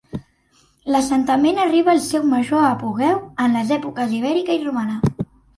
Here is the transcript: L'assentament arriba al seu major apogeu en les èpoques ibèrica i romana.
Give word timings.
L'assentament 0.95 1.59
arriba 1.65 1.93
al 1.93 2.01
seu 2.07 2.25
major 2.31 2.65
apogeu 2.71 3.21
en 3.47 3.59
les 3.59 3.77
èpoques 3.79 4.17
ibèrica 4.23 4.57
i 4.61 4.65
romana. 4.69 4.99